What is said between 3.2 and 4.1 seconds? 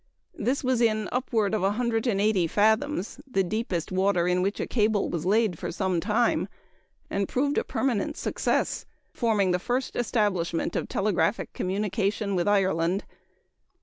the deepest